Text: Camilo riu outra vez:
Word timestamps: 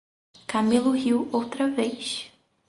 Camilo 0.51 0.89
riu 0.95 1.29
outra 1.37 1.65
vez: 1.77 2.31